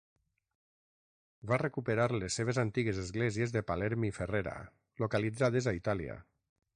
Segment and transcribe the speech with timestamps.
[1.51, 4.55] Va recuperar les seves antigues esglésies de Palerm i Ferrera
[5.05, 6.17] localitzades a Itàlia.